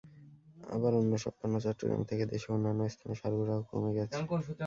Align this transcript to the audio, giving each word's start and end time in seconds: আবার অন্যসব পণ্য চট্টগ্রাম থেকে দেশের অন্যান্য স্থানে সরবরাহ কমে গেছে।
আবার 0.69 0.91
অন্যসব 0.95 1.33
পণ্য 1.39 1.55
চট্টগ্রাম 1.65 2.01
থেকে 2.09 2.23
দেশের 2.31 2.51
অন্যান্য 2.55 2.81
স্থানে 2.93 3.15
সরবরাহ 3.21 3.59
কমে 3.69 3.91
গেছে। 3.97 4.17